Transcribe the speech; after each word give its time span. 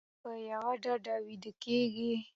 ایا 0.03 0.05
په 0.23 0.31
یوه 0.51 0.73
ډډه 0.83 1.15
ویده 1.25 1.51
کیږئ؟ 1.63 2.13